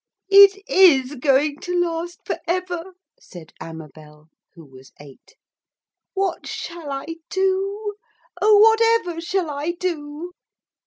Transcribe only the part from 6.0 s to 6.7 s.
'What